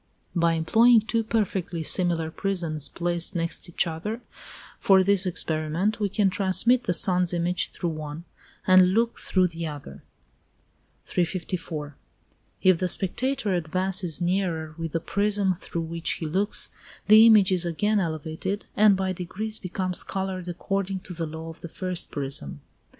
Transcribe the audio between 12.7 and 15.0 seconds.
the spectator advances nearer with the